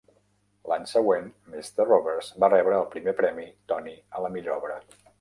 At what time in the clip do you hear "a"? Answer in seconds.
4.21-4.27